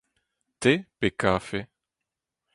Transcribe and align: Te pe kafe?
Te 0.61 0.73
pe 0.99 1.07
kafe? 1.21 1.59